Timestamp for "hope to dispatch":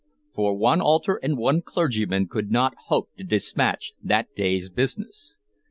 2.87-3.93